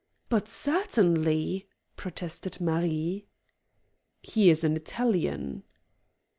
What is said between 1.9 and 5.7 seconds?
protested Marie. "He is an Italian."